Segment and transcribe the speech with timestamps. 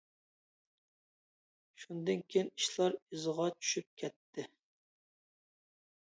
[1.83, 4.47] شۇندىن كېيىن ئىشلار ئىزىغا چۈشۈپ كەتتى.